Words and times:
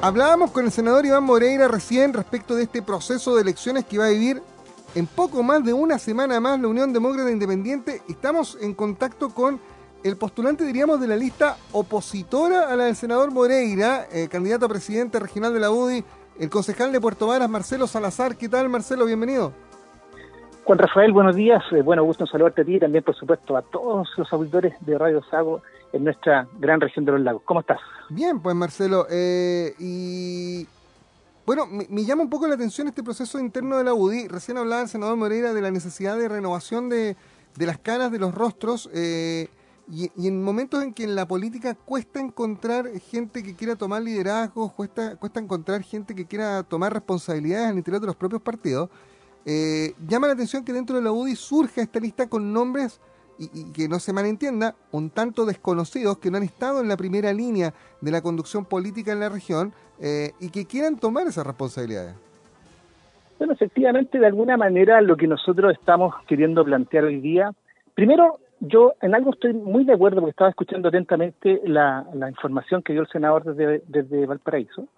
Hablábamos 0.00 0.52
con 0.52 0.64
el 0.64 0.70
senador 0.70 1.04
Iván 1.06 1.24
Moreira 1.24 1.66
recién 1.66 2.12
respecto 2.12 2.54
de 2.54 2.62
este 2.62 2.82
proceso 2.82 3.34
de 3.34 3.42
elecciones 3.42 3.84
que 3.84 3.98
va 3.98 4.06
a 4.06 4.10
vivir 4.10 4.40
en 4.94 5.08
poco 5.08 5.42
más 5.42 5.64
de 5.64 5.72
una 5.72 5.98
semana 5.98 6.38
más 6.38 6.60
la 6.60 6.68
Unión 6.68 6.92
Demócrata 6.92 7.32
Independiente. 7.32 8.02
Estamos 8.08 8.56
en 8.60 8.74
contacto 8.74 9.30
con 9.30 9.60
el 10.04 10.16
postulante, 10.16 10.64
diríamos, 10.64 11.00
de 11.00 11.08
la 11.08 11.16
lista 11.16 11.56
opositora 11.72 12.70
a 12.70 12.76
la 12.76 12.84
del 12.84 12.94
senador 12.94 13.32
Moreira, 13.32 14.06
eh, 14.12 14.28
candidato 14.28 14.66
a 14.66 14.68
presidente 14.68 15.18
regional 15.18 15.52
de 15.52 15.58
la 15.58 15.72
UDI, 15.72 16.04
el 16.38 16.48
concejal 16.48 16.92
de 16.92 17.00
Puerto 17.00 17.26
Varas, 17.26 17.50
Marcelo 17.50 17.88
Salazar. 17.88 18.36
¿Qué 18.36 18.48
tal, 18.48 18.68
Marcelo? 18.68 19.04
Bienvenido. 19.04 19.52
Juan 20.68 20.78
Rafael, 20.80 21.14
buenos 21.14 21.34
días. 21.34 21.64
Eh, 21.72 21.80
bueno, 21.80 22.04
gusto 22.04 22.24
en 22.24 22.30
saludarte 22.30 22.60
a 22.60 22.64
ti 22.66 22.74
y 22.74 22.78
también, 22.78 23.02
por 23.02 23.16
supuesto, 23.16 23.56
a 23.56 23.62
todos 23.62 24.06
los 24.18 24.30
auditores 24.30 24.74
de 24.80 24.98
Radio 24.98 25.22
Sago 25.30 25.62
en 25.94 26.04
nuestra 26.04 26.46
gran 26.58 26.78
región 26.78 27.06
de 27.06 27.12
los 27.12 27.22
lagos. 27.22 27.40
¿Cómo 27.46 27.60
estás? 27.60 27.78
Bien, 28.10 28.38
pues 28.38 28.54
Marcelo. 28.54 29.06
Eh, 29.10 29.72
y 29.78 30.66
bueno, 31.46 31.64
me, 31.66 32.04
llama 32.04 32.24
un 32.24 32.28
poco 32.28 32.46
la 32.46 32.54
atención 32.54 32.86
este 32.86 33.02
proceso 33.02 33.40
interno 33.40 33.78
de 33.78 33.84
la 33.84 33.94
UDI. 33.94 34.28
Recién 34.28 34.58
hablaba 34.58 34.82
el 34.82 34.88
senador 34.88 35.16
Moreira 35.16 35.54
de 35.54 35.62
la 35.62 35.70
necesidad 35.70 36.18
de 36.18 36.28
renovación 36.28 36.90
de, 36.90 37.16
las 37.56 37.78
caras, 37.78 38.12
de 38.12 38.18
los 38.18 38.34
rostros. 38.34 38.90
Eh, 38.92 39.48
y, 39.90 40.10
en 40.28 40.42
momentos 40.44 40.84
en 40.84 40.92
que 40.92 41.04
en 41.04 41.14
la 41.14 41.26
política 41.26 41.76
cuesta 41.76 42.20
encontrar 42.20 42.90
gente 43.10 43.42
que 43.42 43.56
quiera 43.56 43.74
tomar 43.74 44.02
liderazgo, 44.02 44.70
cuesta, 44.74 45.16
cuesta 45.16 45.40
encontrar 45.40 45.82
gente 45.82 46.14
que 46.14 46.26
quiera 46.26 46.62
tomar 46.62 46.92
responsabilidades 46.92 47.68
al 47.68 47.78
interior 47.78 48.02
de 48.02 48.08
los 48.08 48.16
propios 48.16 48.42
partidos, 48.42 48.90
eh, 49.50 49.94
llama 50.06 50.26
la 50.26 50.34
atención 50.34 50.62
que 50.62 50.74
dentro 50.74 50.96
de 50.96 51.00
la 51.00 51.10
UDI 51.10 51.34
surja 51.34 51.80
esta 51.80 51.98
lista 52.00 52.28
con 52.28 52.52
nombres 52.52 53.00
y, 53.38 53.72
que 53.72 53.88
no 53.88 53.98
se 53.98 54.12
malentienda, 54.12 54.74
un 54.92 55.08
tanto 55.08 55.46
desconocidos 55.46 56.18
que 56.18 56.30
no 56.30 56.36
han 56.36 56.42
estado 56.42 56.82
en 56.82 56.88
la 56.88 56.98
primera 56.98 57.32
línea 57.32 57.72
de 58.02 58.10
la 58.10 58.20
conducción 58.20 58.66
política 58.66 59.12
en 59.12 59.20
la 59.20 59.30
región 59.30 59.72
eh, 60.02 60.32
y 60.38 60.50
que 60.50 60.66
quieran 60.66 60.98
tomar 60.98 61.26
esas 61.26 61.46
responsabilidades. 61.46 62.14
Bueno, 63.38 63.54
efectivamente, 63.54 64.18
de 64.18 64.26
alguna 64.26 64.58
manera 64.58 65.00
lo 65.00 65.16
que 65.16 65.26
nosotros 65.26 65.72
estamos 65.72 66.14
queriendo 66.26 66.62
plantear 66.62 67.04
hoy 67.04 67.18
día, 67.18 67.54
primero, 67.94 68.40
yo 68.60 68.92
en 69.00 69.14
algo 69.14 69.30
estoy 69.30 69.54
muy 69.54 69.84
de 69.84 69.94
acuerdo 69.94 70.20
porque 70.20 70.32
estaba 70.32 70.50
escuchando 70.50 70.88
atentamente 70.88 71.62
la, 71.64 72.04
información 72.28 72.82
que 72.82 72.92
dio 72.92 73.00
el 73.00 73.08
senador 73.08 73.44
desde, 73.44 73.82
desde 73.86 74.26
Valparaíso 74.26 74.88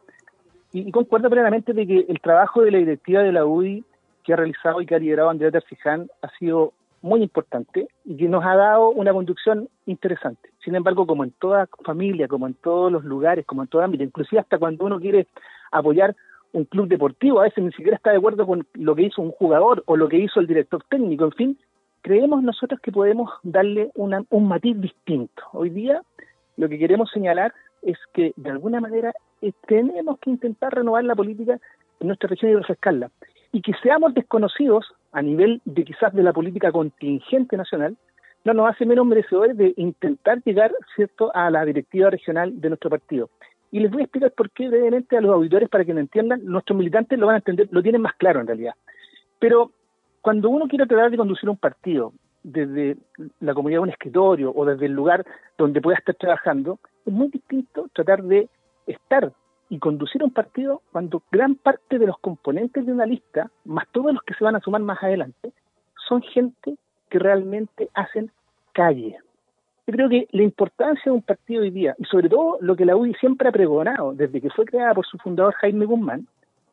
y, 0.73 0.91
concuerdo 0.91 1.31
plenamente 1.31 1.73
de 1.73 1.87
que 1.87 2.07
el 2.09 2.21
trabajo 2.21 2.63
de 2.63 2.73
la 2.73 2.79
directiva 2.79 3.23
de 3.23 3.31
la 3.31 3.47
UDI 3.47 3.85
que 4.31 4.35
ha 4.35 4.37
realizado 4.37 4.81
y 4.81 4.87
que 4.87 4.95
ha 4.95 5.01
liderado 5.01 5.29
Andrea 5.29 5.51
Terciján 5.51 6.09
ha 6.23 6.29
sido 6.39 6.73
muy 7.03 7.21
importante 7.21 7.89
y 8.05 8.17
que 8.17 8.29
nos 8.29 8.45
ha 8.45 8.55
dado 8.55 8.91
una 8.91 9.13
conducción 9.13 9.69
interesante. 9.87 10.51
Sin 10.65 10.77
embargo, 10.77 11.05
como 11.05 11.25
en 11.25 11.33
toda 11.33 11.69
familia, 11.85 12.29
como 12.29 12.47
en 12.47 12.55
todos 12.55 12.93
los 12.93 13.03
lugares, 13.03 13.45
como 13.45 13.63
en 13.63 13.69
todo 13.69 13.83
ámbito, 13.83 14.05
inclusive 14.05 14.41
hasta 14.41 14.57
cuando 14.59 14.85
uno 14.85 15.01
quiere 15.01 15.27
apoyar 15.73 16.15
un 16.53 16.65
club 16.65 16.87
deportivo, 16.87 17.41
a 17.41 17.45
veces 17.45 17.65
ni 17.65 17.73
siquiera 17.73 17.97
está 17.97 18.13
de 18.13 18.19
acuerdo 18.19 18.47
con 18.47 18.65
lo 18.75 18.95
que 18.95 19.03
hizo 19.03 19.21
un 19.21 19.33
jugador 19.33 19.83
o 19.87 19.97
lo 19.97 20.09
que 20.09 20.19
hizo 20.19 20.39
el 20.39 20.47
director 20.47 20.85
técnico, 20.89 21.25
en 21.25 21.33
fin, 21.33 21.59
creemos 22.01 22.41
nosotros 22.45 22.79
que 22.81 22.93
podemos 22.93 23.33
darle 23.43 23.91
un 23.97 24.47
matiz 24.47 24.81
distinto. 24.81 25.43
Hoy 25.53 25.71
día 25.71 26.03
lo 26.57 26.69
que 26.69 26.79
queremos 26.79 27.11
señalar 27.11 27.53
es 27.83 27.99
que 28.15 28.33
de 28.37 28.51
alguna 28.51 28.81
manera 28.81 29.13
eh, 29.43 29.53
tenemos 29.67 30.21
que 30.21 30.31
intentar 30.31 30.73
renovar 30.73 31.03
la 31.03 31.17
política 31.17 31.59
en 31.99 32.07
nuestra 32.07 32.29
región 32.29 32.53
y 32.53 32.55
refrescarla. 32.55 33.11
Y 33.53 33.63
que 33.63 33.73
seamos 33.83 34.15
desconocidos 34.15 34.95
a 35.13 35.23
nivel 35.23 35.61
de 35.65 35.85
quizás 35.85 36.15
de 36.15 36.23
la 36.23 36.33
política 36.33 36.71
contingente 36.71 37.57
nacional, 37.57 37.97
no 38.45 38.55
nos 38.55 38.71
hace 38.71 38.87
menos 38.87 39.07
merecedores 39.07 39.57
de 39.57 39.75
intentar 39.77 40.43
llegar 40.45 40.73
cierto 40.95 41.35
a 41.35 41.51
la 41.51 41.65
directiva 41.65 42.11
regional 42.11 42.61
de 42.61 42.69
nuestro 42.69 42.91
partido. 42.91 43.29
Y 43.71 43.81
les 43.81 43.91
voy 43.91 44.01
a 44.01 44.05
explicar 44.05 44.33
por 44.33 44.51
qué 44.51 44.69
brevemente 44.69 45.17
a 45.17 45.21
los 45.21 45.33
auditores 45.33 45.69
para 45.69 45.85
que 45.85 45.95
lo 45.95 46.01
entiendan. 46.01 46.45
Nuestros 46.45 46.77
militantes 46.77 47.19
lo 47.19 47.27
van 47.27 47.35
a 47.35 47.39
entender, 47.39 47.69
lo 47.71 47.83
tienen 47.83 48.03
más 48.03 48.15
claro 48.15 48.41
en 48.41 48.47
realidad. 48.47 48.75
Pero 49.39 49.73
cuando 50.21 50.51
uno 50.51 50.67
quiere 50.67 50.87
tratar 50.87 51.11
de 51.11 51.17
conducir 51.17 51.49
un 51.49 51.57
partido 51.57 52.13
desde 52.43 52.97
la 53.41 53.55
comunidad 53.55 53.79
de 53.79 53.83
un 53.83 53.91
escritorio 53.91 54.53
o 54.55 54.65
desde 54.65 54.87
el 54.87 54.93
lugar 54.93 55.25
donde 55.59 55.81
pueda 55.81 55.99
estar 55.99 56.15
trabajando, 56.15 56.79
es 57.07 57.13
muy 57.13 57.29
distinto 57.29 57.89
tratar 57.93 58.23
de 58.23 58.49
estar 58.87 59.33
y 59.71 59.79
conducir 59.79 60.23
un 60.23 60.33
partido 60.33 60.83
cuando 60.93 61.23
gran 61.31 61.55
parte 61.55 61.99
de 61.99 62.07
los 62.07 62.19
componentes 62.19 62.85
de 62.85 62.93
una 62.93 63.07
lista, 63.07 63.51
más 63.65 63.87
todos 63.93 64.13
los 64.13 64.23
que 64.25 64.35
se 64.35 64.45
van 64.45 64.57
a 64.57 64.61
sumar 64.61 64.83
más 64.83 65.03
adelante, 65.03 65.53
son 66.09 66.21
gente 66.23 66.77
que 67.09 67.19
realmente 67.21 67.89
hacen 67.95 68.31
calle. 68.73 69.17
Yo 69.87 69.95
creo 69.95 70.09
que 70.09 70.29
la 70.33 70.43
importancia 70.43 71.05
de 71.05 71.13
un 71.13 71.23
partido 71.23 71.63
hoy 71.63 71.71
día, 71.71 71.95
y 71.99 72.05
sobre 72.05 72.29
todo 72.29 72.59
lo 72.61 72.75
que 72.75 72.85
la 72.85 72.97
UDI 72.97 73.15
siempre 73.15 73.49
ha 73.49 73.53
pregonado 73.53 74.13
desde 74.13 74.41
que 74.41 74.51
fue 74.51 74.65
creada 74.65 74.93
por 74.93 75.07
su 75.07 75.19
fundador 75.19 75.55
Jaime 75.55 75.87
Guzmán, 75.87 76.27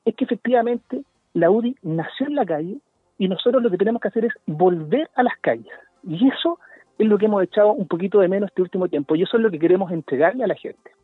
es 0.04 0.16
que 0.16 0.26
efectivamente 0.26 1.04
la 1.34 1.52
UDI 1.52 1.76
nació 1.84 2.28
en 2.28 2.36
la 2.36 2.46
calle 2.46 2.78
y 3.20 3.28
nosotros 3.28 3.62
lo 3.62 3.70
que 3.70 3.78
tenemos 3.78 4.02
que 4.02 4.08
hacer 4.08 4.26
es 4.26 4.34
volver 4.48 5.10
a 5.16 5.22
las 5.22 5.38
calles. 5.38 5.74
Y 6.04 6.28
eso 6.30 6.60
es 6.98 7.08
lo 7.08 7.20
que 7.20 7.26
hemos 7.26 7.44
echado 7.44 7.74
un 7.74 7.88
poquito 7.88 8.20
de 8.20 8.28
menos 8.28 8.50
este 8.50 8.64
último 8.64 8.88
tiempo 8.88 9.16
y 9.16 9.22
eso 9.22 9.38
es 9.38 9.44
lo 9.44 9.52
que 9.52 9.60
queremos 9.60 9.92
entregarle 9.92 10.44
a 10.44 10.48
la 10.48 10.56
gente. 10.56 10.97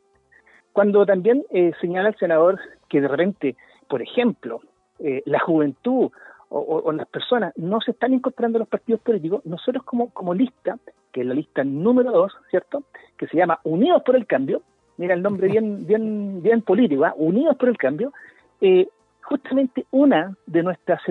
Cuando 0.74 1.06
también 1.06 1.46
eh, 1.52 1.72
señala 1.80 2.10
el 2.10 2.18
senador 2.18 2.60
que 2.90 3.00
de 3.00 3.08
repente, 3.08 3.56
por 3.88 4.02
ejemplo, 4.02 4.62
eh, 5.00 5.22
la 5.26 5.40
juventud 5.40 6.12
o, 6.50 6.92
las 6.92 7.08
personas 7.08 7.52
no 7.56 7.82
se 7.82 7.92
están 7.92 8.14
incorporando 8.14 8.58
a 8.58 8.60
los 8.60 8.68
partidos 8.68 9.02
políticos, 9.02 9.44
nosotros 9.44 9.84
como, 9.84 10.12
como 10.12 10.36
lista, 10.36 10.78
que 11.12 11.22
es 11.22 11.28
la 11.28 11.34
lista 11.34 11.64
número 11.64 12.12
dos, 12.12 12.32
¿cierto? 12.52 12.84
Que 13.18 13.28
se 13.28 13.38
llama 13.38 13.60
Unidos 13.64 14.04
por 14.06 14.16
el 14.16 14.28
Cambio, 14.28 14.62
mira 14.98 15.16
el 15.16 15.24
nombre 15.24 15.48
bien, 15.48 15.88
bien, 15.88 16.44
bien 16.44 16.62
político, 16.62 17.06
¿ah? 17.06 17.14
Unidos 17.18 17.56
por 17.58 17.70
el 17.70 17.78
Cambio, 17.78 18.14
eh, 18.62 18.88
justamente 19.24 19.88
una 19.90 20.38
de 20.46 20.62
nuestras 20.62 21.02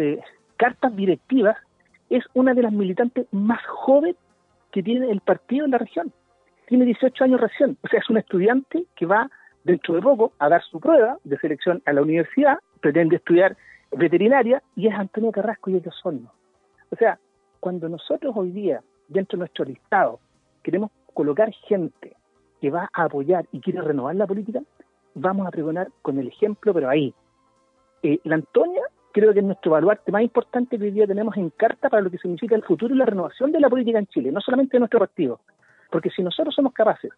cartas 0.57 0.95
directivas 0.95 1.57
es 2.09 2.25
una 2.35 2.55
de 2.55 2.63
las 2.63 2.73
militantes 2.73 3.27
más 3.33 3.65
jóvenes 3.67 4.17
que 4.71 4.83
tiene 4.83 5.11
el 5.11 5.21
partido 5.23 5.65
en 5.65 5.73
la 5.73 5.79
región. 5.79 6.13
Tiene 6.69 6.85
18 6.85 7.25
años 7.25 7.41
recién, 7.41 7.77
o 7.83 7.89
sea, 7.89 7.99
es 7.99 8.09
un 8.09 8.19
estudiante 8.19 8.85
que 8.95 9.07
va 9.07 9.29
dentro 9.65 9.95
de 9.95 10.03
poco 10.03 10.33
a 10.39 10.49
dar 10.49 10.63
su 10.63 10.81
prueba 10.81 11.19
de 11.25 11.39
selección 11.39 11.83
a 11.87 11.93
la 11.93 12.03
universidad, 12.03 12.59
pretende 12.81 13.17
estudiar 13.17 13.57
veterinaria 13.93 14.63
y 14.77 14.89
es 14.89 14.95
Antonio 14.95 15.33
Carrasco 15.33 15.71
y 15.71 15.77
ellos 15.77 15.95
son. 16.03 16.29
O 16.91 16.97
sea, 16.97 17.19
cuando 17.61 17.89
nosotros 17.89 18.33
hoy 18.37 18.51
día, 18.51 18.83
dentro 19.09 19.37
de 19.37 19.41
nuestro 19.41 19.65
listado, 19.65 20.21
queremos 20.63 20.91
colocar 21.15 21.53
gente 21.53 22.17
que 22.61 22.71
va 22.71 22.89
a 22.93 23.05
apoyar 23.05 23.47
y 23.53 23.61
quiere 23.61 23.81
renovar 23.81 24.15
la 24.17 24.27
política, 24.27 24.61
vamos 25.15 25.47
a 25.47 25.51
pregonar 25.51 25.89
con 26.01 26.19
el 26.19 26.29
ejemplo, 26.29 26.73
pero 26.73 26.89
ahí. 26.89 27.15
Eh, 28.03 28.19
la 28.25 28.37
Antonia 28.37 28.83
creo 29.13 29.33
que 29.33 29.41
es 29.41 29.45
nuestro 29.45 29.73
baluarte 29.73 30.11
más 30.11 30.23
importante 30.23 30.79
que 30.79 30.85
hoy 30.85 30.91
día 30.91 31.07
tenemos 31.07 31.37
en 31.37 31.51
carta 31.51 31.89
para 31.89 32.03
lo 32.03 32.11
que 32.11 32.19
significa 32.19 32.57
el 32.57 32.63
futuro 32.63 32.95
y 32.95 32.99
la 32.99 33.05
renovación 33.05 33.53
de 33.53 33.61
la 33.61 33.69
política 33.69 33.99
en 33.99 34.07
Chile, 34.07 34.33
no 34.33 34.41
solamente 34.41 34.77
de 34.77 34.81
nuestro 34.81 34.99
partido. 35.01 35.41
Porque 35.91 36.11
si 36.11 36.23
nosotros 36.23 36.55
somos 36.55 36.73
capaces 36.73 37.13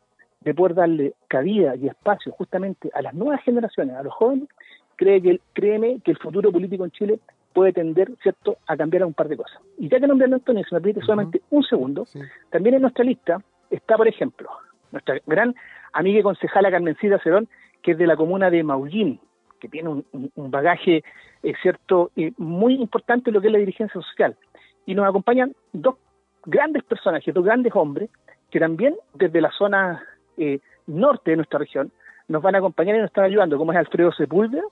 de 0.44 0.54
poder 0.54 0.74
darle 0.74 1.14
cabida 1.28 1.74
y 1.76 1.88
espacio 1.88 2.32
justamente 2.32 2.90
a 2.94 3.02
las 3.02 3.14
nuevas 3.14 3.42
generaciones, 3.42 3.96
a 3.96 4.02
los 4.02 4.12
jóvenes, 4.12 4.48
cree 4.96 5.20
que, 5.20 5.40
créeme 5.52 6.00
que 6.04 6.12
el 6.12 6.18
futuro 6.18 6.52
político 6.52 6.84
en 6.84 6.90
Chile 6.90 7.18
puede 7.52 7.72
tender, 7.72 8.10
¿cierto?, 8.22 8.58
a 8.66 8.76
cambiar 8.76 9.04
a 9.04 9.06
un 9.06 9.14
par 9.14 9.28
de 9.28 9.36
cosas. 9.36 9.60
Y 9.78 9.88
ya 9.88 10.00
que 10.00 10.06
nombré 10.06 10.30
a 10.30 10.34
Antonio, 10.34 10.64
si 10.68 10.74
me 10.74 10.80
permite 10.80 11.06
solamente 11.06 11.40
un 11.50 11.62
segundo, 11.62 12.06
también 12.50 12.74
en 12.74 12.82
nuestra 12.82 13.04
lista 13.04 13.40
está, 13.70 13.96
por 13.96 14.08
ejemplo, 14.08 14.50
nuestra 14.92 15.18
gran 15.26 15.54
amiga 15.92 16.20
y 16.20 16.22
concejala 16.22 16.70
Carmencita 16.70 17.18
Cerón, 17.20 17.48
que 17.82 17.92
es 17.92 17.98
de 17.98 18.06
la 18.06 18.16
comuna 18.16 18.50
de 18.50 18.62
Maullín, 18.62 19.20
que 19.60 19.68
tiene 19.68 19.88
un, 19.88 20.50
bagaje, 20.50 21.04
eh, 21.42 21.54
¿cierto?, 21.62 22.10
eh, 22.16 22.32
muy 22.36 22.74
importante 22.74 23.30
en 23.30 23.34
lo 23.34 23.40
que 23.40 23.46
es 23.46 23.52
la 23.52 23.58
dirigencia 23.58 24.00
social. 24.00 24.36
Y 24.84 24.94
nos 24.94 25.08
acompañan 25.08 25.54
dos 25.72 25.96
grandes 26.44 26.82
personajes, 26.82 27.32
dos 27.32 27.44
grandes 27.44 27.74
hombres, 27.74 28.10
que 28.50 28.60
también 28.60 28.96
desde 29.14 29.40
la 29.40 29.50
zona 29.52 30.02
eh, 30.36 30.60
norte 30.86 31.30
de 31.32 31.36
nuestra 31.36 31.58
región, 31.58 31.90
nos 32.28 32.42
van 32.42 32.54
a 32.54 32.58
acompañar 32.58 32.96
y 32.96 32.98
nos 32.98 33.08
están 33.08 33.24
ayudando, 33.24 33.58
como 33.58 33.72
es 33.72 33.78
Alfredo 33.78 34.12
Sepúlveda, 34.12 34.62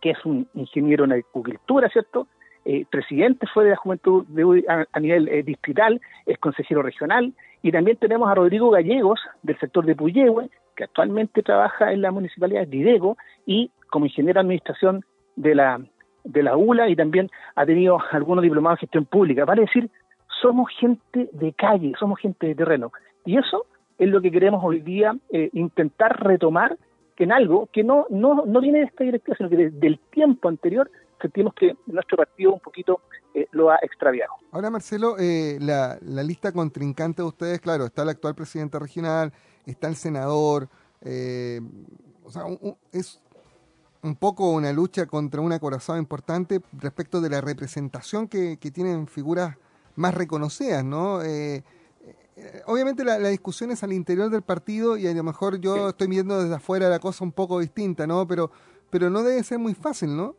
que 0.00 0.10
es 0.10 0.24
un 0.24 0.46
ingeniero 0.54 1.04
en 1.04 1.12
agricultura, 1.12 1.88
¿cierto? 1.88 2.26
Eh, 2.64 2.84
presidente 2.90 3.46
fue 3.52 3.64
de 3.64 3.70
la 3.70 3.76
Juventud 3.76 4.26
de, 4.28 4.64
a, 4.92 5.00
nivel 5.00 5.28
eh, 5.28 5.42
distrital, 5.42 6.00
es 6.26 6.38
consejero 6.38 6.82
regional, 6.82 7.32
y 7.62 7.72
también 7.72 7.96
tenemos 7.96 8.28
a 8.28 8.34
Rodrigo 8.34 8.70
Gallegos, 8.70 9.20
del 9.42 9.58
sector 9.58 9.86
de 9.86 9.96
Puyehue, 9.96 10.50
que 10.76 10.84
actualmente 10.84 11.42
trabaja 11.42 11.92
en 11.92 12.02
la 12.02 12.10
municipalidad 12.10 12.66
de 12.66 12.76
Idego 12.76 13.16
y 13.46 13.70
como 13.90 14.06
ingeniero 14.06 14.38
de 14.38 14.42
administración 14.42 15.04
de 15.34 15.54
la, 15.54 15.80
de 16.24 16.42
la 16.42 16.56
ULA 16.56 16.88
y 16.88 16.96
también 16.96 17.30
ha 17.56 17.66
tenido 17.66 17.98
algunos 18.12 18.42
diplomados 18.42 18.78
de 18.78 18.80
gestión 18.82 19.06
pública. 19.06 19.44
Vale 19.44 19.62
decir, 19.62 19.90
somos 20.40 20.70
gente 20.78 21.28
de 21.32 21.52
calle, 21.52 21.94
somos 21.98 22.20
gente 22.20 22.46
de 22.46 22.54
terreno. 22.54 22.92
Y 23.24 23.38
eso 23.38 23.66
es 23.98 24.08
lo 24.08 24.22
que 24.22 24.30
queremos 24.30 24.62
hoy 24.64 24.80
día 24.80 25.16
eh, 25.30 25.50
intentar 25.52 26.24
retomar 26.24 26.78
que 27.16 27.24
en 27.24 27.32
algo 27.32 27.68
que 27.72 27.82
no, 27.82 28.06
no, 28.10 28.46
no 28.46 28.60
viene 28.60 28.78
de 28.78 28.84
esta 28.84 29.04
directiva, 29.04 29.36
sino 29.36 29.50
que 29.50 29.56
desde 29.56 29.86
el 29.86 29.98
tiempo 30.10 30.48
anterior 30.48 30.88
sentimos 31.20 31.52
que 31.54 31.74
nuestro 31.86 32.16
partido 32.16 32.52
un 32.52 32.60
poquito 32.60 33.00
eh, 33.34 33.48
lo 33.50 33.70
ha 33.70 33.76
extraviado. 33.82 34.32
Ahora, 34.52 34.70
Marcelo, 34.70 35.16
eh, 35.18 35.58
la, 35.60 35.98
la, 36.00 36.22
lista 36.22 36.52
contrincante 36.52 37.22
de 37.22 37.28
ustedes, 37.28 37.60
claro, 37.60 37.86
está 37.86 38.02
el 38.02 38.10
actual 38.10 38.36
presidente 38.36 38.78
regional, 38.78 39.32
está 39.66 39.88
el 39.88 39.96
senador, 39.96 40.68
o 41.02 42.30
sea, 42.30 42.42
es 42.92 43.20
un 44.02 44.14
poco 44.14 44.52
una 44.52 44.72
lucha 44.72 45.06
contra 45.06 45.40
una 45.40 45.58
corazón 45.58 45.98
importante 45.98 46.60
respecto 46.72 47.20
de 47.20 47.30
la 47.30 47.40
representación 47.40 48.28
que, 48.28 48.56
tienen 48.56 49.08
figuras 49.08 49.56
más 49.96 50.14
reconocidas, 50.14 50.84
¿no? 50.84 51.20
Eh, 52.38 52.62
obviamente 52.66 53.04
la, 53.04 53.18
discusión 53.18 53.70
es 53.70 53.82
al 53.82 53.92
interior 53.92 54.30
del 54.30 54.42
partido 54.42 54.96
y 54.96 55.06
a 55.06 55.14
lo 55.14 55.24
mejor 55.24 55.60
yo 55.60 55.88
estoy 55.88 56.06
viendo 56.06 56.40
desde 56.40 56.54
afuera 56.54 56.88
la 56.88 57.00
cosa 57.00 57.24
un 57.24 57.32
poco 57.32 57.58
distinta, 57.58 58.06
¿no? 58.06 58.26
Pero, 58.28 58.50
pero 58.90 59.10
no 59.10 59.22
debe 59.22 59.42
ser 59.42 59.58
muy 59.58 59.74
fácil, 59.74 60.16
¿no? 60.16 60.34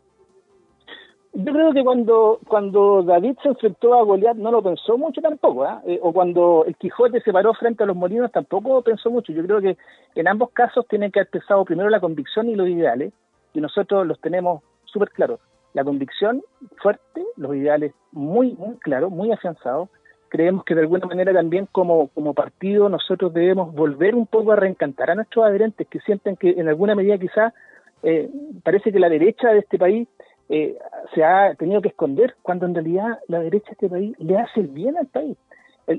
Yo 1.33 1.53
creo 1.53 1.73
que 1.73 1.83
cuando, 1.83 2.39
cuando 2.47 3.03
David 3.03 3.37
se 3.43 3.49
enfrentó 3.49 3.93
a 3.93 4.03
Goliat 4.03 4.35
no 4.35 4.51
lo 4.51 4.63
pensó 4.63 4.97
mucho 4.97 5.21
tampoco, 5.21 5.63
¿ah? 5.63 5.81
¿eh? 5.85 5.99
o 6.01 6.11
cuando 6.11 6.63
el 6.65 6.75
Quijote 6.75 7.21
se 7.21 7.31
paró 7.31 7.53
frente 7.53 7.83
a 7.83 7.85
los 7.85 7.95
molinos 7.95 8.31
tampoco 8.31 8.81
pensó 8.81 9.11
mucho. 9.11 9.31
Yo 9.31 9.43
creo 9.43 9.61
que 9.61 9.77
en 10.15 10.27
ambos 10.27 10.49
casos 10.51 10.87
tienen 10.87 11.11
que 11.11 11.19
haber 11.19 11.29
pensado 11.29 11.65
primero 11.65 11.89
la 11.89 11.99
convicción 11.99 12.49
y 12.49 12.55
los 12.55 12.67
ideales, 12.67 13.13
y 13.53 13.61
nosotros 13.61 14.07
los 14.07 14.19
tenemos 14.21 14.63
súper 14.85 15.11
claros. 15.11 15.39
La 15.73 15.83
convicción 15.83 16.41
fuerte, 16.81 17.23
los 17.35 17.55
ideales 17.55 17.93
muy, 18.11 18.53
muy 18.53 18.77
claros, 18.77 19.11
muy 19.11 19.31
afianzados. 19.31 19.89
Creemos 20.29 20.63
que 20.63 20.75
de 20.75 20.81
alguna 20.81 21.07
manera 21.07 21.33
también 21.33 21.67
como, 21.71 22.07
como 22.09 22.33
partido 22.33 22.87
nosotros 22.87 23.33
debemos 23.33 23.73
volver 23.73 24.15
un 24.15 24.27
poco 24.27 24.51
a 24.51 24.55
reencantar 24.55 25.11
a 25.11 25.15
nuestros 25.15 25.45
adherentes 25.45 25.87
que 25.87 25.99
sienten 26.01 26.35
que 26.35 26.51
en 26.51 26.67
alguna 26.67 26.95
medida 26.95 27.17
quizás 27.17 27.53
eh, 28.03 28.29
parece 28.63 28.91
que 28.91 28.99
la 28.99 29.09
derecha 29.09 29.49
de 29.49 29.59
este 29.59 29.77
país 29.77 30.07
eh, 30.47 30.77
se 31.13 31.23
ha 31.23 31.53
tenido 31.55 31.81
que 31.81 31.89
esconder 31.89 32.35
cuando 32.41 32.65
en 32.65 32.75
realidad 32.75 33.19
la 33.27 33.39
derecha 33.39 33.67
de 33.67 33.73
este 33.73 33.89
país 33.89 34.15
le 34.19 34.37
hace 34.37 34.61
el 34.61 34.67
bien 34.67 34.97
al 34.97 35.07
país. 35.07 35.37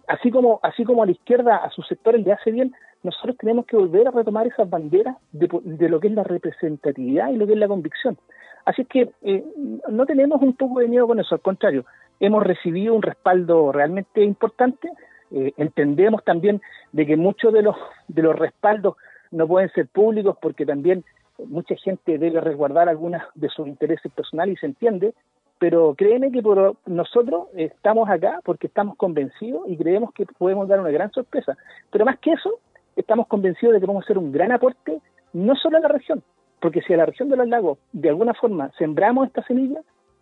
así 0.07 0.31
como 0.31 0.61
así 0.63 0.85
como 0.85 1.03
a 1.03 1.07
la 1.07 1.13
izquierda 1.13 1.57
a 1.57 1.71
sus 1.71 1.87
sectores 1.87 2.25
le 2.25 2.33
hace 2.33 2.51
bien, 2.51 2.73
nosotros 3.03 3.37
tenemos 3.39 3.67
que 3.67 3.77
volver 3.77 4.09
a 4.09 4.11
retomar 4.11 4.47
esas 4.47 4.69
banderas 4.69 5.17
de, 5.33 5.89
lo 5.89 6.01
que 6.01 6.09
es 6.09 6.15
la 6.15 6.25
representatividad 6.25 7.31
y 7.31 7.37
lo 7.37 7.47
que 7.47 7.55
es 7.55 7.59
la 7.59 7.69
convicción. 7.69 8.19
Así 8.67 8.85
que 8.85 9.11
eh, 9.23 9.45
no 9.89 10.05
tenemos 10.07 10.41
un 10.43 10.55
poco 10.55 10.81
de 10.81 10.89
miedo 10.89 11.07
con 11.07 11.19
eso, 11.19 11.35
al 11.35 11.41
contrario, 11.41 11.85
hemos 12.21 12.45
recibido 12.45 12.95
un 12.95 13.03
respaldo 13.03 13.73
realmente 13.73 14.23
importante. 14.23 14.89
Eh, 15.33 15.53
entendemos 15.57 16.23
también 16.25 16.61
de 16.93 17.07
que 17.07 17.17
muchos 17.17 17.53
de 17.53 17.63
los 17.63 17.77
de 18.09 18.23
los 18.23 18.37
respaldos 18.37 18.97
no 19.31 19.47
pueden 19.47 19.71
ser 19.71 19.89
públicos 19.89 20.37
porque 20.41 20.67
también 20.67 21.05
mucha 21.47 21.75
gente 21.77 22.19
debe 22.19 22.41
resguardar 22.41 22.89
algunas 22.89 23.23
de 23.35 23.49
sus 23.49 23.67
intereses 23.67 24.13
personales 24.13 24.57
y 24.57 24.61
se 24.61 24.67
entiende, 24.67 25.15
pero 25.59 25.95
créeme 25.97 26.31
que 26.33 26.43
por 26.43 26.77
nosotros 26.87 27.49
estamos 27.55 28.09
acá 28.09 28.41
porque 28.45 28.67
estamos 28.67 28.97
convencidos 28.97 29.63
y 29.69 29.77
creemos 29.77 30.13
que 30.13 30.27
podemos 30.27 30.69
dar 30.69 30.81
una 30.81 30.91
gran 30.91 31.11
sorpresa. 31.13 31.57
Pero 31.91 32.05
más 32.05 32.19
que 32.19 32.33
eso, 32.33 32.59
estamos 32.97 33.27
convencidos 33.27 33.75
de 33.75 33.81
que 33.81 33.87
vamos 33.87 34.03
a 34.03 34.07
hacer 34.07 34.19
un 34.19 34.33
gran 34.33 34.53
aporte 34.53 35.01
no 35.33 35.55
solo 35.57 35.77
a 35.77 35.81
la 35.81 35.89
región, 35.89 36.23
porque 36.61 36.83
si 36.83 36.93
a 36.93 36.97
la 36.97 37.07
región 37.07 37.29
de 37.29 37.37
los 37.37 37.49
lagos 37.49 37.79
de 37.93 38.09
alguna 38.09 38.35
forma 38.35 38.71
sembramos 38.79 39.29
esta 39.29 39.43
semilla, 39.45 39.81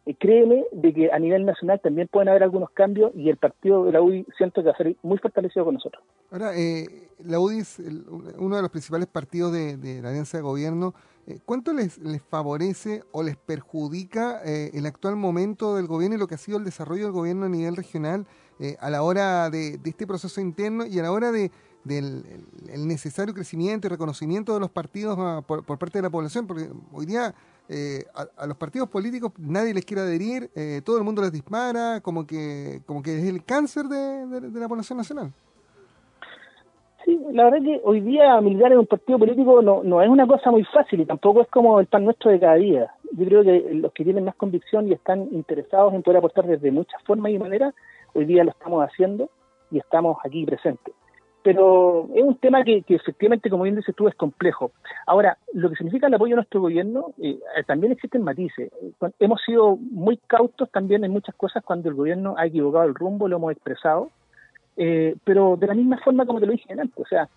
eh, 0.08 0.16
créeme 0.18 0.64
de 0.72 0.94
que 0.94 1.12
a 1.12 1.18
nivel 1.18 1.44
nacional 1.44 1.80
también 1.82 2.08
pueden 2.08 2.30
haber 2.30 2.42
algunos 2.42 2.70
cambios 2.70 3.12
y 3.14 3.28
el 3.28 3.36
partido 3.36 3.84
de 3.84 3.92
la 3.92 4.00
UDI 4.00 4.24
siento 4.38 4.62
que 4.62 4.68
va 4.68 4.72
a 4.72 4.76
ser 4.78 4.96
muy 5.02 5.18
fortalecido 5.18 5.66
con 5.66 5.74
nosotros. 5.74 6.02
Ahora, 6.30 6.56
eh, 6.56 7.10
la 7.18 7.38
UDI 7.38 7.58
es 7.58 7.78
uno 8.38 8.56
de 8.56 8.62
los 8.62 8.70
principales 8.70 9.06
partidos 9.06 9.52
de, 9.52 10.00
la 10.00 10.08
alianza 10.08 10.38
de 10.38 10.42
gobierno. 10.42 10.94
Eh, 11.26 11.40
¿Cuánto 11.44 11.74
les, 11.74 11.98
les 11.98 12.22
favorece 12.22 13.02
o 13.12 13.22
les 13.22 13.36
perjudica 13.36 14.40
el 14.42 14.86
actual 14.86 15.16
momento 15.16 15.76
del 15.76 15.86
gobierno 15.86 16.16
y 16.16 16.18
lo 16.18 16.26
que 16.26 16.36
ha 16.36 16.38
sido 16.38 16.56
el 16.56 16.64
desarrollo 16.64 17.02
del 17.04 17.12
gobierno 17.12 17.44
a 17.44 17.50
nivel 17.50 17.76
regional 17.76 18.26
a 18.80 18.88
la 18.88 19.02
hora 19.02 19.50
de, 19.50 19.78
este 19.84 20.06
proceso 20.06 20.40
interno 20.40 20.86
y 20.86 20.98
a 20.98 21.02
la 21.02 21.12
hora 21.12 21.30
de, 21.32 21.50
del 21.84 22.24
necesario 22.78 23.34
crecimiento 23.34 23.86
y 23.86 23.90
reconocimiento 23.90 24.54
de 24.54 24.60
los 24.60 24.70
partidos 24.70 25.18
ah, 25.20 25.42
por, 25.46 25.64
parte 25.64 25.98
de 25.98 26.02
la 26.02 26.10
población? 26.10 26.46
Porque 26.46 26.70
hoy 26.92 27.04
día 27.04 27.34
eh, 27.68 28.04
a, 28.14 28.46
los 28.46 28.56
partidos 28.56 28.88
políticos 28.88 29.32
nadie 29.38 29.74
les 29.74 29.84
quiere 29.84 30.02
adherir, 30.02 30.50
eh, 30.54 30.80
todo 30.84 30.96
el 30.96 31.04
mundo 31.04 31.20
les 31.20 31.32
dispara, 31.32 32.00
como 32.00 32.26
que, 32.26 32.80
como 32.86 33.02
que 33.02 33.18
es 33.18 33.24
el 33.24 33.44
cáncer 33.44 33.84
de, 33.86 34.50
la 34.58 34.68
población 34.68 34.96
nacional. 34.96 35.30
Sí, 37.04 37.20
la 37.32 37.44
verdad 37.44 37.60
es 37.60 37.64
que 37.64 37.80
hoy 37.84 38.00
día 38.00 38.40
militar 38.40 38.72
en 38.72 38.78
un 38.78 38.86
partido 38.86 39.18
político 39.18 39.62
no, 39.62 39.82
no 39.82 40.02
es 40.02 40.08
una 40.08 40.26
cosa 40.26 40.50
muy 40.50 40.64
fácil 40.64 41.00
y 41.00 41.06
tampoco 41.06 41.42
es 41.42 41.48
como 41.48 41.78
el 41.80 41.86
pan 41.86 42.04
nuestro 42.04 42.30
de 42.30 42.40
cada 42.40 42.54
día. 42.54 42.92
Yo 43.12 43.26
creo 43.26 43.42
que 43.42 43.74
los 43.74 43.92
que 43.92 44.04
tienen 44.04 44.24
más 44.24 44.34
convicción 44.34 44.88
y 44.88 44.92
están 44.92 45.28
interesados 45.32 45.94
en 45.94 46.02
poder 46.02 46.18
aportar 46.18 46.46
desde 46.46 46.70
muchas 46.70 47.02
formas 47.04 47.32
y 47.32 47.38
maneras, 47.38 47.74
hoy 48.14 48.24
día 48.24 48.44
lo 48.44 48.50
estamos 48.50 48.82
haciendo 48.84 49.28
y 49.70 49.78
estamos 49.78 50.18
aquí 50.24 50.44
presentes 50.44 50.94
pero 51.48 52.10
es 52.14 52.22
un 52.22 52.34
tema 52.34 52.62
que, 52.62 52.84
efectivamente, 52.86 53.48
como 53.48 53.62
bien 53.62 53.74
dices 53.74 53.96
tú, 53.96 54.06
es 54.06 54.14
complejo. 54.14 54.72
Ahora, 55.06 55.38
lo 55.54 55.70
que 55.70 55.76
significa 55.76 56.06
el 56.06 56.12
apoyo 56.12 56.34
a 56.34 56.36
nuestro 56.36 56.60
gobierno, 56.60 57.14
eh, 57.16 57.38
también 57.66 57.90
existen 57.90 58.22
matices. 58.22 58.70
Hemos 59.18 59.40
sido 59.46 59.76
muy 59.76 60.18
cautos 60.26 60.70
también 60.70 61.04
en 61.04 61.10
muchas 61.10 61.34
cosas 61.36 61.64
cuando 61.64 61.88
el 61.88 61.94
gobierno 61.94 62.34
ha 62.36 62.44
equivocado 62.44 62.84
el 62.84 62.94
rumbo, 62.94 63.28
lo 63.28 63.36
hemos 63.36 63.52
expresado, 63.52 64.10
eh, 64.76 65.16
pero 65.24 65.56
de 65.56 65.68
la 65.68 65.72
misma 65.72 65.96
forma 66.04 66.26
como 66.26 66.38
te 66.38 66.44
lo 66.44 66.52
dije 66.52 66.70
antes, 66.70 66.98
o 66.98 67.08
sea, 67.08 67.30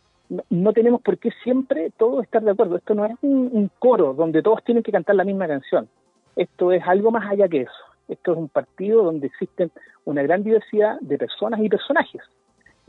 no, 0.49 0.73
tenemos 0.73 1.01
por 1.01 1.17
qué 1.17 1.29
siempre 1.41 1.93
todos 1.97 2.21
estar 2.25 2.43
de 2.43 2.51
acuerdo. 2.51 2.75
Esto 2.75 2.93
no 2.93 3.05
es 3.05 3.15
un 3.21 3.71
coro 3.79 4.13
donde 4.13 4.41
todos 4.41 4.61
tienen 4.65 4.83
que 4.83 4.91
cantar 4.91 5.15
la 5.15 5.23
misma 5.23 5.47
canción. 5.47 5.87
Esto 6.35 6.73
es 6.73 6.83
algo 6.85 7.11
más 7.11 7.31
allá 7.31 7.47
que 7.47 7.61
eso. 7.61 7.83
Esto 8.09 8.33
es 8.33 8.37
un 8.37 8.49
partido 8.49 9.03
donde 9.03 9.27
existen 9.27 9.71
una 10.03 10.21
gran 10.21 10.43
diversidad 10.43 10.99
de 10.99 11.17
personas 11.17 11.61
y 11.61 11.69
personajes 11.69 12.21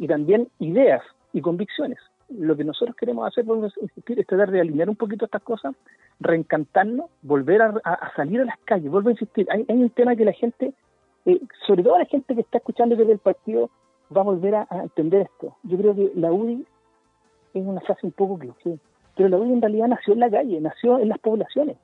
y 0.03 0.09
también 0.09 0.49
ideas 0.59 1.01
y 1.33 1.41
convicciones. 1.41 1.97
Lo 2.29 2.57
que 2.57 2.65
nosotros 2.65 2.97
queremos 2.97 3.25
hacer, 3.25 3.45
volvemos 3.45 3.73
insistir, 3.81 4.19
es 4.19 4.27
tratar 4.27 4.51
de 4.51 4.61
alinear 4.61 4.89
un 4.91 4.97
poquito 4.97 5.27
estas 5.27 5.43
cosas, 5.43 5.77
reencantarnos, 6.19 7.09
volver 7.23 7.63
a, 7.63 8.13
salir 8.17 8.41
a 8.41 8.47
las 8.47 8.59
calles, 8.65 8.91
vuelvo 8.91 9.11
a 9.11 9.13
insistir. 9.13 9.47
Hay, 9.49 9.65
un 9.69 9.91
tema 9.91 10.17
que 10.17 10.25
la 10.25 10.33
gente, 10.33 10.75
eh, 11.25 11.41
sobre 11.69 11.85
todo 11.85 12.01
la 12.01 12.07
gente 12.07 12.35
que 12.35 12.41
está 12.41 12.59
escuchando 12.59 12.97
desde 12.97 13.13
el 13.13 13.21
partido, 13.21 13.71
va 14.15 14.23
a 14.23 14.25
volver 14.25 14.57
a, 14.57 14.67
entender 14.83 15.29
esto. 15.33 15.57
Yo 15.63 15.79
creo 15.79 15.95
que 15.95 16.11
la 16.17 16.33
UDI 16.33 16.67
es 17.55 17.65
una 17.65 17.81
frase 17.83 18.05
un 18.05 18.13
poco 18.13 18.41
cliché, 18.41 18.81
pero 19.17 19.29
la 19.29 19.37
UDI 19.37 19.53
en 19.53 19.63
realidad 19.63 19.87
nació 19.87 20.15
en 20.15 20.21
la 20.21 20.31
calle, 20.31 20.61
nació 20.61 20.99
en 20.99 21.11
las 21.11 21.21
poblaciones. 21.21 21.77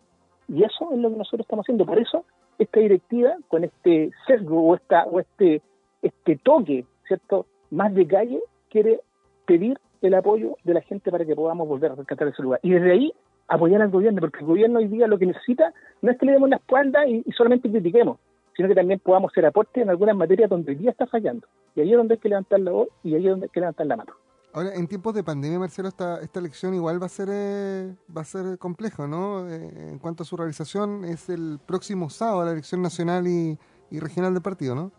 Y 0.48 0.64
eso 0.64 0.92
es 0.92 0.98
lo 0.98 1.08
que 1.10 1.18
nosotros 1.18 1.42
estamos 1.42 1.66
haciendo. 1.66 1.86
Por 1.86 2.00
eso, 2.00 2.24
esta 2.58 2.80
directiva, 2.80 3.36
con 3.46 3.62
este 3.62 4.10
sesgo 4.26 4.60
o, 4.60 4.74
esta, 4.74 5.04
o 5.04 5.20
este, 5.20 5.62
este 6.02 6.34
toque, 6.42 6.84
¿cierto? 7.06 7.46
Más 7.70 7.94
de 7.94 8.06
calle 8.06 8.40
quiere 8.70 9.00
pedir 9.46 9.78
el 10.02 10.14
apoyo 10.14 10.56
de 10.64 10.74
la 10.74 10.80
gente 10.82 11.10
para 11.10 11.24
que 11.24 11.34
podamos 11.34 11.66
volver 11.66 11.92
a 11.92 11.94
rescatar 11.96 12.28
ese 12.28 12.42
lugar. 12.42 12.60
Y 12.62 12.70
desde 12.70 12.92
ahí 12.92 13.12
apoyar 13.48 13.82
al 13.82 13.90
gobierno, 13.90 14.20
porque 14.20 14.40
el 14.40 14.46
gobierno 14.46 14.78
hoy 14.78 14.88
día 14.88 15.06
lo 15.06 15.18
que 15.18 15.26
necesita 15.26 15.72
no 16.02 16.10
es 16.10 16.18
que 16.18 16.26
le 16.26 16.32
demos 16.32 16.50
la 16.50 16.56
espalda 16.56 17.06
y, 17.06 17.24
solamente 17.36 17.70
critiquemos, 17.70 18.18
sino 18.56 18.68
que 18.68 18.74
también 18.74 19.00
podamos 19.00 19.32
hacer 19.32 19.46
aporte 19.46 19.80
en 19.80 19.90
algunas 19.90 20.16
materias 20.16 20.50
donde 20.50 20.72
hoy 20.72 20.78
día 20.78 20.90
está 20.90 21.06
fallando. 21.06 21.46
Y 21.74 21.80
ahí 21.80 21.90
es 21.90 21.96
donde 21.96 22.14
hay 22.14 22.20
que 22.20 22.28
levantar 22.28 22.60
la 22.60 22.70
voz 22.70 22.88
y 23.02 23.14
ahí 23.14 23.24
es 23.24 23.30
donde 23.30 23.46
hay 23.46 23.50
que 23.50 23.60
levantar 23.60 23.86
la 23.86 23.96
mano. 23.96 24.12
Ahora, 24.52 24.74
en 24.74 24.86
tiempos 24.86 25.14
de 25.14 25.22
pandemia, 25.22 25.58
Marcelo, 25.58 25.88
esta, 25.88 26.20
esta 26.20 26.40
elección 26.40 26.74
igual 26.74 27.00
va 27.00 27.06
a 27.06 27.10
ser 27.10 27.28
eh, 27.30 27.94
va 28.14 28.22
a 28.22 28.24
ser 28.24 28.58
complejo, 28.58 29.06
¿no? 29.06 29.48
Eh, 29.48 29.90
en 29.90 29.98
cuanto 29.98 30.22
a 30.22 30.26
su 30.26 30.36
realización, 30.36 31.04
es 31.04 31.28
el 31.28 31.60
próximo 31.64 32.08
sábado 32.08 32.44
la 32.44 32.52
elección 32.52 32.82
nacional 32.82 33.26
y 33.26 33.58
regional 33.90 34.32
del 34.32 34.42
partido, 34.42 34.74
¿no? 34.74 34.90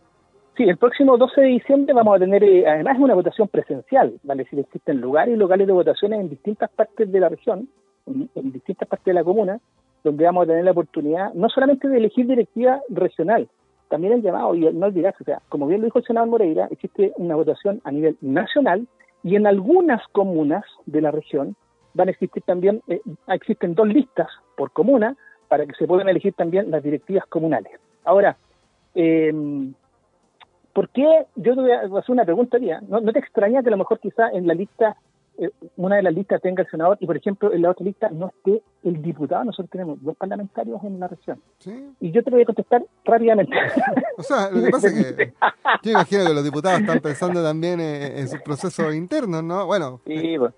Sí, 0.59 0.65
el 0.65 0.75
próximo 0.75 1.17
12 1.17 1.39
de 1.39 1.47
diciembre 1.47 1.93
vamos 1.93 2.17
a 2.17 2.19
tener 2.19 2.43
eh, 2.43 2.67
además 2.67 2.97
una 2.99 3.13
votación 3.13 3.47
presencial, 3.47 4.19
¿vale? 4.23 4.45
Si 4.49 4.59
existen 4.59 4.99
lugares 4.99 5.33
y 5.33 5.37
locales 5.37 5.65
de 5.65 5.71
votaciones 5.71 6.19
en 6.19 6.27
distintas 6.27 6.69
partes 6.71 7.09
de 7.09 7.17
la 7.21 7.29
región, 7.29 7.69
en, 8.05 8.51
distintas 8.51 8.89
partes 8.89 9.05
de 9.05 9.13
la 9.13 9.23
comuna, 9.23 9.61
donde 10.03 10.25
vamos 10.25 10.43
a 10.43 10.47
tener 10.47 10.65
la 10.65 10.71
oportunidad 10.71 11.33
no 11.33 11.47
solamente 11.47 11.87
de 11.87 11.97
elegir 11.97 12.27
directiva 12.27 12.81
regional, 12.89 13.47
también 13.87 14.11
el 14.11 14.21
llamado, 14.21 14.53
y 14.53 14.69
no 14.73 14.87
olvidarse, 14.87 15.23
o 15.23 15.25
sea, 15.25 15.41
como 15.47 15.65
bien 15.65 15.79
lo 15.79 15.85
dijo 15.85 15.99
el 15.99 16.05
senador 16.05 16.27
Moreira, 16.27 16.67
existe 16.71 17.13
una 17.15 17.37
votación 17.37 17.79
a 17.85 17.91
nivel 17.91 18.17
nacional 18.19 18.85
y 19.23 19.37
en 19.37 19.47
algunas 19.47 20.05
comunas 20.09 20.65
de 20.85 20.99
la 20.99 21.11
región 21.11 21.55
van 21.93 22.09
a 22.09 22.11
existir 22.11 22.43
también, 22.43 22.81
eh, 22.89 22.99
existen 23.29 23.75
dos 23.75 23.87
listas 23.87 24.27
por 24.57 24.71
comuna 24.71 25.15
para 25.47 25.65
que 25.65 25.73
se 25.75 25.87
puedan 25.87 26.09
elegir 26.09 26.33
también 26.33 26.69
las 26.69 26.83
directivas 26.83 27.25
comunales. 27.27 27.79
Ahora, 28.03 28.35
eh, 28.93 29.31
¿Por 30.73 30.89
qué? 30.89 31.25
Yo 31.35 31.55
te 31.55 31.61
voy 31.61 31.71
a 31.71 31.81
hacer 31.81 32.11
una 32.11 32.25
pregunta, 32.25 32.57
¿No, 32.87 33.01
¿No 33.01 33.11
te 33.11 33.19
extraña 33.19 33.61
que 33.61 33.69
a 33.69 33.71
lo 33.71 33.77
mejor 33.77 33.99
quizá 33.99 34.29
en 34.29 34.47
la 34.47 34.53
lista, 34.53 34.95
eh, 35.37 35.49
una 35.77 35.95
de 35.97 36.03
las 36.03 36.13
listas 36.13 36.41
tenga 36.41 36.63
el 36.63 36.69
senador 36.69 36.97
y, 36.99 37.07
por 37.07 37.17
ejemplo, 37.17 37.51
en 37.51 37.61
la 37.61 37.71
otra 37.71 37.85
lista 37.85 38.09
no 38.11 38.27
esté 38.27 38.61
el 38.83 39.01
diputado? 39.01 39.43
Nosotros 39.45 39.69
tenemos 39.71 40.01
dos 40.03 40.15
parlamentarios 40.15 40.83
en 40.83 40.99
la 40.99 41.07
región. 41.07 41.41
Y 41.99 42.11
yo 42.11 42.23
te 42.23 42.29
voy 42.29 42.43
a 42.43 42.45
contestar 42.45 42.83
rápidamente. 43.05 43.55
O 44.17 44.23
sea, 44.23 44.51
lo 44.51 44.61
que 44.61 44.69
pasa 44.69 44.87
es 44.87 45.15
que 45.15 45.33
yo 45.83 45.91
imagino 45.91 46.25
que 46.25 46.33
los 46.33 46.43
diputados 46.43 46.81
están 46.81 46.99
pensando 46.99 47.41
también 47.41 47.79
en, 47.79 48.27
sus 48.27 48.41
procesos 48.41 48.93
internos, 48.93 49.41
¿no? 49.43 49.65
Bueno. 49.65 50.01
Sí, 50.05 50.35
pues. 50.37 50.53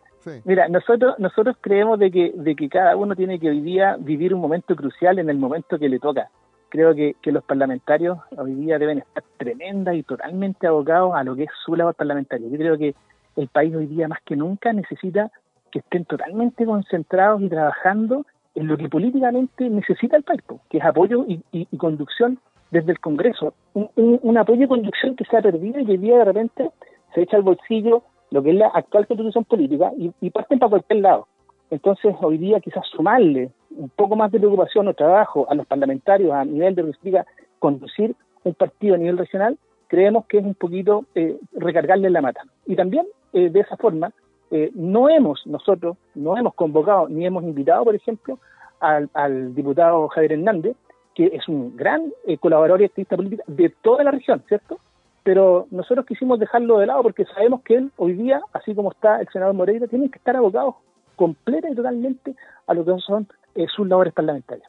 Mira, 0.45 0.67
nosotros 0.67 1.15
nosotros 1.19 1.55
creemos 1.61 1.99
de 1.99 2.11
que 2.11 2.31
de 2.35 2.55
que 2.55 2.69
cada 2.69 2.95
uno 2.95 3.15
tiene 3.15 3.39
que 3.39 3.49
hoy 3.49 3.61
día 3.61 3.97
vivir 3.99 4.33
un 4.33 4.41
momento 4.41 4.75
crucial 4.75 5.19
en 5.19 5.29
el 5.29 5.37
momento 5.37 5.79
que 5.79 5.89
le 5.89 5.99
toca 5.99 6.29
creo 6.71 6.95
que, 6.95 7.15
los 7.31 7.43
parlamentarios 7.43 8.17
hoy 8.35 8.55
día 8.55 8.79
deben 8.79 8.99
estar 8.99 9.23
tremenda 9.37 9.93
y 9.93 10.03
totalmente 10.03 10.65
abocados 10.65 11.13
a 11.13 11.23
lo 11.23 11.35
que 11.35 11.43
es 11.43 11.49
su 11.63 11.75
labor 11.75 11.93
parlamentaria. 11.93 12.47
Yo 12.47 12.57
creo 12.57 12.77
que 12.77 12.95
el 13.35 13.47
país 13.49 13.75
hoy 13.75 13.85
día 13.85 14.07
más 14.07 14.19
que 14.25 14.35
nunca 14.35 14.73
necesita 14.73 15.31
que 15.69 15.79
estén 15.79 16.05
totalmente 16.05 16.65
concentrados 16.65 17.41
y 17.41 17.49
trabajando 17.49 18.25
en 18.55 18.67
lo 18.67 18.77
que 18.77 18.89
políticamente 18.89 19.69
necesita 19.69 20.17
el 20.17 20.23
país, 20.23 20.41
que 20.69 20.77
es 20.77 20.83
apoyo 20.83 21.25
y, 21.27 21.65
conducción 21.77 22.39
desde 22.71 22.93
el 22.93 22.99
Congreso. 22.99 23.53
Un, 23.73 24.37
apoyo 24.37 24.63
y 24.63 24.67
conducción 24.67 25.15
que 25.15 25.25
se 25.25 25.37
ha 25.37 25.41
perdido 25.41 25.79
y 25.79 25.85
que 25.85 25.91
hoy 25.91 25.97
día 25.97 26.17
de 26.19 26.25
repente 26.25 26.71
se 27.13 27.21
echa 27.21 27.37
al 27.37 27.43
bolsillo 27.43 28.03
lo 28.31 28.41
que 28.41 28.51
es 28.51 28.55
la 28.55 28.67
actual 28.67 29.07
constitución 29.07 29.43
política 29.43 29.91
y, 29.97 30.11
y 30.21 30.29
parten 30.29 30.57
para 30.57 30.69
cualquier 30.69 31.01
lado. 31.01 31.27
Entonces, 31.71 32.13
hoy 32.21 32.37
día 32.37 32.59
quizás 32.59 32.85
sumarle 32.87 33.49
un 33.71 33.89
poco 33.89 34.17
más 34.17 34.29
de 34.31 34.39
preocupación 34.39 34.89
o 34.89 34.93
trabajo 34.93 35.47
a 35.49 35.55
los 35.55 35.65
parlamentarios 35.65 36.33
a 36.33 36.43
nivel 36.43 36.75
de 36.75 36.93
que 37.01 37.23
conducir 37.59 38.13
un 38.43 38.53
partido 38.55 38.95
a 38.95 38.97
nivel 38.97 39.17
regional, 39.17 39.57
creemos 39.87 40.25
que 40.25 40.39
es 40.39 40.43
un 40.43 40.53
poquito 40.53 41.05
eh, 41.15 41.37
recargarle 41.53 42.09
la 42.09 42.21
mata. 42.21 42.41
Y 42.65 42.75
también, 42.75 43.05
eh, 43.31 43.49
de 43.49 43.61
esa 43.61 43.77
forma, 43.77 44.11
eh, 44.51 44.69
no 44.75 45.07
hemos, 45.07 45.47
nosotros, 45.47 45.95
no 46.13 46.37
hemos 46.37 46.53
convocado 46.55 47.07
ni 47.07 47.25
hemos 47.25 47.43
invitado, 47.45 47.85
por 47.85 47.95
ejemplo, 47.95 48.37
al, 48.81 49.55
diputado 49.55 50.09
Javier 50.09 50.33
Hernández, 50.33 50.75
que 51.15 51.27
es 51.27 51.47
un 51.47 51.77
gran 51.77 52.11
colaborador 52.41 52.81
y 52.81 52.85
activista 52.85 53.15
político 53.15 53.43
de 53.47 53.69
toda 53.81 54.03
la 54.03 54.11
región, 54.11 54.43
¿cierto? 54.47 54.79
Pero 55.23 55.67
nosotros 55.71 56.05
quisimos 56.05 56.39
dejarlo 56.39 56.79
de 56.79 56.87
lado 56.87 57.03
porque 57.03 57.25
sabemos 57.25 57.61
que 57.61 57.75
él 57.75 57.91
hoy 57.95 58.13
día, 58.13 58.41
así 58.53 58.73
como 58.73 58.91
está 58.91 59.21
el 59.21 59.27
senador 59.29 59.53
Moreira, 59.53 59.87
tiene 59.87 60.09
que 60.09 60.17
estar 60.17 60.35
abocado 60.35 60.77
completa 61.21 61.69
y 61.69 61.75
totalmente 61.75 62.35
a 62.65 62.73
lo 62.73 62.83
que 62.83 62.99
son 63.05 63.27
sus 63.75 63.87
labores 63.87 64.11
parlamentarias. 64.11 64.67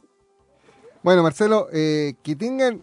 Bueno, 1.03 1.23
Marcelo, 1.23 1.67
que 1.71 2.37
tengan 2.39 2.83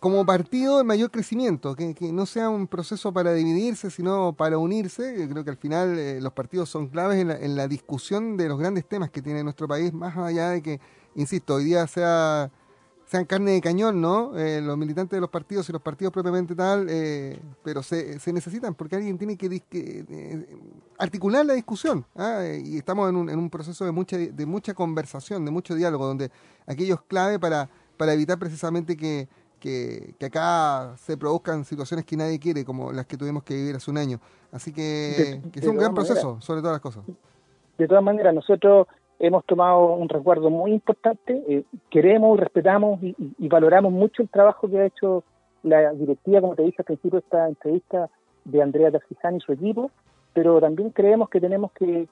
como 0.00 0.24
partido 0.24 0.78
de 0.78 0.84
mayor 0.84 1.10
crecimiento, 1.10 1.74
que, 1.74 1.94
no 2.12 2.26
sea 2.26 2.48
un 2.48 2.66
proceso 2.66 3.12
para 3.12 3.32
dividirse, 3.32 3.90
sino 3.90 4.32
para 4.32 4.58
unirse. 4.58 5.28
creo 5.28 5.44
que 5.44 5.50
al 5.50 5.56
final 5.56 5.98
eh, 5.98 6.20
los 6.20 6.32
partidos 6.32 6.68
son 6.68 6.88
claves 6.88 7.18
en 7.18 7.56
la, 7.56 7.68
discusión 7.68 8.36
de 8.36 8.48
los 8.48 8.58
grandes 8.58 8.86
temas 8.86 9.10
que 9.10 9.22
tiene 9.22 9.42
nuestro 9.42 9.68
país, 9.68 9.92
más 9.92 10.16
allá 10.16 10.50
de 10.50 10.62
que, 10.62 10.80
insisto, 11.14 11.56
hoy 11.56 11.64
día 11.64 11.86
sea 11.86 12.50
sean 13.08 13.24
carne 13.24 13.52
de 13.52 13.60
cañón, 13.60 14.00
¿no? 14.00 14.38
Eh, 14.38 14.60
los 14.60 14.76
militantes 14.76 15.16
de 15.16 15.20
los 15.20 15.30
partidos 15.30 15.68
y 15.68 15.72
los 15.72 15.80
partidos 15.80 16.12
propiamente 16.12 16.54
tal, 16.54 16.86
eh, 16.90 17.40
pero 17.64 17.82
se, 17.82 18.18
se, 18.18 18.32
necesitan 18.32 18.74
porque 18.74 18.96
alguien 18.96 19.16
tiene 19.16 19.36
que, 19.36 20.46
articular 20.98 21.44
la 21.44 21.54
discusión. 21.54 22.04
¿ah? 22.14 22.44
Y 22.62 22.76
estamos 22.76 23.08
en 23.08 23.16
un, 23.16 23.30
en 23.30 23.38
un 23.38 23.48
proceso 23.48 23.84
de 23.86 23.92
mucha, 23.92 24.18
de 24.18 24.46
mucha 24.46 24.74
conversación, 24.74 25.44
de 25.44 25.50
mucho 25.50 25.74
diálogo, 25.74 26.06
donde 26.06 26.30
aquello 26.66 26.96
es 26.96 27.00
clave 27.08 27.38
para, 27.38 27.70
para 27.96 28.12
evitar 28.12 28.38
precisamente 28.38 28.96
que 28.96 29.26
que, 29.58 30.14
acá 30.24 30.94
se 30.96 31.16
produzcan 31.16 31.64
situaciones 31.64 32.04
que 32.04 32.16
nadie 32.16 32.38
quiere, 32.38 32.64
como 32.64 32.92
las 32.92 33.06
que 33.06 33.16
tuvimos 33.16 33.42
que 33.42 33.54
vivir 33.54 33.76
hace 33.76 33.90
un 33.90 33.98
año. 33.98 34.20
Así 34.52 34.72
que, 34.72 35.40
es 35.54 35.66
un 35.66 35.76
gran 35.76 35.94
proceso, 35.94 36.40
sobre 36.40 36.60
todas 36.60 36.74
las 36.74 36.80
cosas. 36.80 37.04
De 37.76 37.86
todas 37.86 38.02
maneras, 38.02 38.34
nosotros 38.34 38.86
hemos 39.18 39.44
tomado 39.44 39.94
un 39.94 40.08
recuerdo 40.08 40.50
muy 40.50 40.72
importante, 40.72 41.42
eh, 41.48 41.64
queremos, 41.90 42.38
respetamos 42.38 43.02
y, 43.02 43.14
valoramos 43.48 43.92
mucho 43.92 44.22
el 44.22 44.28
trabajo 44.28 44.68
que 44.68 44.78
ha 44.78 44.86
hecho 44.86 45.24
la 45.62 45.92
directiva, 45.92 46.40
como 46.40 46.54
te 46.54 46.62
dije 46.62 46.76
al 46.78 46.84
principio 46.84 47.18
de 47.18 47.24
esta 47.24 47.48
entrevista, 47.48 48.08
de 48.44 48.62
Andrea 48.62 48.90
Tarciján 48.90 49.36
y 49.36 49.40
su 49.40 49.52
equipo, 49.52 49.90
pero 50.32 50.60
también 50.60 50.90
creemos 50.90 51.28
que 51.28 51.40
tenemos 51.40 51.72
que, 51.72 52.06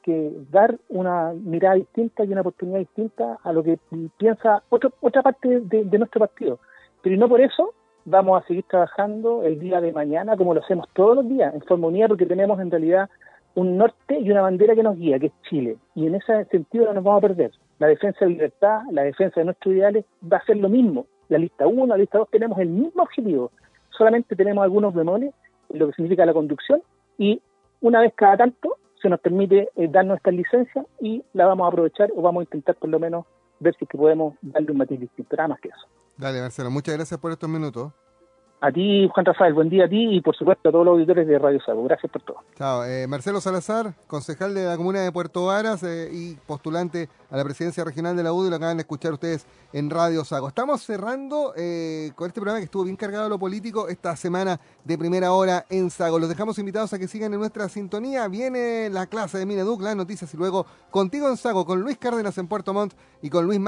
dar 0.50 0.76
una 0.88 1.32
mirada 1.32 1.76
distinta 1.76 2.24
y 2.24 2.32
una 2.32 2.40
oportunidad 2.40 2.80
distinta 2.80 3.38
a 3.42 3.52
lo 3.52 3.62
que 3.62 3.78
piensa 4.18 4.62
otra 4.68 5.22
parte 5.22 5.60
de 5.60 5.98
nuestro 5.98 6.20
partido. 6.20 6.58
Pero 7.02 7.16
no 7.16 7.28
por 7.28 7.40
eso 7.40 7.72
vamos 8.04 8.42
a 8.42 8.46
seguir 8.46 8.64
trabajando 8.64 9.42
el 9.42 9.58
día 9.58 9.80
de 9.80 9.92
mañana 9.92 10.36
como 10.36 10.54
lo 10.54 10.60
hacemos 10.60 10.88
todos 10.94 11.16
los 11.16 11.28
días, 11.28 11.54
en 11.54 11.60
forma 11.62 11.88
unida, 11.88 12.08
porque 12.08 12.26
tenemos 12.26 12.58
en 12.60 12.70
realidad 12.70 13.10
un 13.56 13.76
norte 13.78 14.20
y 14.20 14.30
una 14.30 14.42
bandera 14.42 14.74
que 14.74 14.82
nos 14.82 14.96
guía, 14.96 15.18
que 15.18 15.26
es 15.26 15.32
Chile. 15.48 15.78
Y 15.94 16.06
en 16.06 16.14
ese 16.14 16.44
sentido 16.46 16.84
no 16.86 16.94
nos 16.94 17.04
vamos 17.04 17.24
a 17.24 17.28
perder. 17.28 17.50
La 17.78 17.88
defensa 17.88 18.24
de 18.24 18.30
libertad, 18.30 18.82
la 18.92 19.02
defensa 19.02 19.40
de 19.40 19.46
nuestros 19.46 19.74
ideales 19.74 20.04
va 20.32 20.36
a 20.36 20.44
ser 20.44 20.58
lo 20.58 20.68
mismo. 20.68 21.06
La 21.28 21.38
lista 21.38 21.66
1, 21.66 21.86
la 21.86 21.96
lista 21.96 22.18
2 22.18 22.28
tenemos 22.30 22.58
el 22.58 22.68
mismo 22.68 23.02
objetivo. 23.02 23.50
Solamente 23.90 24.36
tenemos 24.36 24.62
algunos 24.62 24.94
bemoles 24.94 25.34
lo 25.70 25.86
que 25.86 25.94
significa 25.94 26.24
la 26.24 26.32
conducción 26.32 26.82
y 27.18 27.40
una 27.80 28.00
vez 28.00 28.12
cada 28.14 28.36
tanto 28.36 28.76
se 29.00 29.08
nos 29.08 29.20
permite 29.20 29.68
eh, 29.74 29.88
dar 29.88 30.04
nuestra 30.04 30.32
licencia 30.32 30.84
y 31.00 31.24
la 31.32 31.46
vamos 31.46 31.64
a 31.64 31.68
aprovechar 31.68 32.10
o 32.14 32.22
vamos 32.22 32.42
a 32.42 32.44
intentar 32.44 32.76
por 32.76 32.88
lo 32.88 33.00
menos 33.00 33.26
ver 33.58 33.74
si 33.78 33.84
podemos 33.86 34.34
darle 34.42 34.70
un 34.70 34.78
matiz 34.78 35.00
distinto, 35.00 35.34
nada 35.36 35.48
más 35.48 35.60
que 35.60 35.68
eso. 35.68 35.86
Dale, 36.16 36.40
Marcelo, 36.40 36.70
muchas 36.70 36.94
gracias 36.94 37.18
por 37.18 37.32
estos 37.32 37.48
minutos. 37.48 37.92
A 38.58 38.72
ti, 38.72 39.06
Juan 39.12 39.26
Rafael, 39.26 39.52
buen 39.52 39.68
día 39.68 39.84
a 39.84 39.88
ti 39.88 40.16
y 40.16 40.22
por 40.22 40.34
supuesto 40.34 40.70
a 40.70 40.72
todos 40.72 40.84
los 40.84 40.94
auditores 40.94 41.26
de 41.26 41.38
Radio 41.38 41.60
Sago. 41.60 41.84
Gracias 41.84 42.10
por 42.10 42.22
todo. 42.22 42.38
Chao. 42.56 42.84
Eh, 42.84 43.06
Marcelo 43.06 43.38
Salazar, 43.40 43.92
concejal 44.06 44.54
de 44.54 44.64
la 44.64 44.78
comuna 44.78 45.00
de 45.00 45.12
Puerto 45.12 45.44
Varas 45.44 45.82
eh, 45.82 46.08
y 46.10 46.34
postulante 46.46 47.10
a 47.30 47.36
la 47.36 47.44
presidencia 47.44 47.84
regional 47.84 48.16
de 48.16 48.22
la 48.22 48.32
UDI, 48.32 48.48
lo 48.48 48.56
acaban 48.56 48.78
de 48.78 48.82
escuchar 48.82 49.12
ustedes 49.12 49.46
en 49.74 49.90
Radio 49.90 50.24
Sago. 50.24 50.48
Estamos 50.48 50.80
cerrando 50.80 51.52
eh, 51.54 52.12
con 52.14 52.28
este 52.28 52.40
programa 52.40 52.60
que 52.60 52.64
estuvo 52.64 52.84
bien 52.84 52.96
cargado 52.96 53.24
de 53.24 53.30
lo 53.30 53.38
político 53.38 53.88
esta 53.88 54.16
semana 54.16 54.58
de 54.84 54.96
primera 54.96 55.32
hora 55.32 55.66
en 55.68 55.90
Sago. 55.90 56.18
Los 56.18 56.30
dejamos 56.30 56.58
invitados 56.58 56.94
a 56.94 56.98
que 56.98 57.08
sigan 57.08 57.34
en 57.34 57.40
nuestra 57.40 57.68
sintonía. 57.68 58.26
Viene 58.28 58.88
la 58.88 59.06
clase 59.06 59.36
de 59.36 59.44
Mineduc, 59.44 59.82
las 59.82 59.96
noticias 59.96 60.32
y 60.32 60.36
luego 60.38 60.64
contigo 60.90 61.28
en 61.28 61.36
Sago 61.36 61.66
con 61.66 61.82
Luis 61.82 61.98
Cárdenas 61.98 62.38
en 62.38 62.48
Puerto 62.48 62.72
Montt 62.72 62.94
y 63.20 63.28
con 63.28 63.44
Luis 63.44 63.60
Mar 63.60 63.64